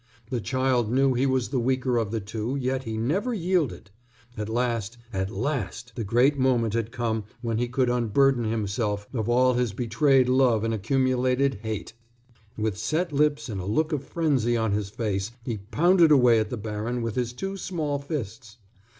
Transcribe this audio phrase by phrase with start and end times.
[0.31, 3.91] The child knew he was the weaker of the two, yet he never yielded.
[4.35, 9.29] At last, at last the great moment had come when he could unburden himself of
[9.29, 11.93] all his betrayed love and accumulated hate.
[12.57, 16.49] With set lips and a look of frenzy on his face he pounded away at
[16.49, 18.57] the baron with his two small fists.